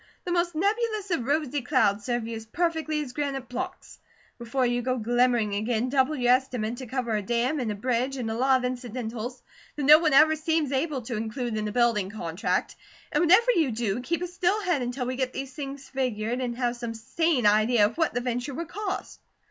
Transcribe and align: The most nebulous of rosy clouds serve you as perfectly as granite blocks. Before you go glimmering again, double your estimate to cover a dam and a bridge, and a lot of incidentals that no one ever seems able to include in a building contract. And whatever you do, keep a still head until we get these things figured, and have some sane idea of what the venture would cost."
The 0.25 0.31
most 0.31 0.55
nebulous 0.55 1.11
of 1.11 1.25
rosy 1.25 1.61
clouds 1.61 2.05
serve 2.05 2.25
you 2.27 2.35
as 2.35 2.47
perfectly 2.47 3.03
as 3.03 3.13
granite 3.13 3.47
blocks. 3.47 3.99
Before 4.39 4.65
you 4.65 4.81
go 4.81 4.97
glimmering 4.97 5.53
again, 5.53 5.89
double 5.89 6.15
your 6.15 6.33
estimate 6.33 6.77
to 6.77 6.87
cover 6.87 7.15
a 7.15 7.21
dam 7.21 7.59
and 7.59 7.71
a 7.71 7.75
bridge, 7.75 8.17
and 8.17 8.31
a 8.31 8.33
lot 8.33 8.57
of 8.57 8.65
incidentals 8.65 9.43
that 9.75 9.83
no 9.83 9.99
one 9.99 10.13
ever 10.13 10.35
seems 10.35 10.71
able 10.71 11.03
to 11.03 11.17
include 11.17 11.55
in 11.55 11.67
a 11.67 11.71
building 11.71 12.09
contract. 12.09 12.75
And 13.11 13.23
whatever 13.23 13.51
you 13.53 13.69
do, 13.69 14.01
keep 14.01 14.23
a 14.23 14.27
still 14.27 14.59
head 14.63 14.81
until 14.81 15.05
we 15.05 15.17
get 15.17 15.33
these 15.33 15.53
things 15.53 15.87
figured, 15.87 16.41
and 16.41 16.57
have 16.57 16.77
some 16.77 16.95
sane 16.95 17.45
idea 17.45 17.85
of 17.85 17.95
what 17.99 18.15
the 18.15 18.21
venture 18.21 18.55
would 18.55 18.69
cost." 18.69 19.19